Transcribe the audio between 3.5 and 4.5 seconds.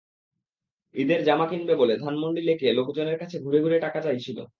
ঘুরে টাকা চাইছিল।